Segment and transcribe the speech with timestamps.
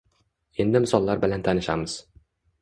[0.63, 1.97] Endi misollar bilan tanishamiz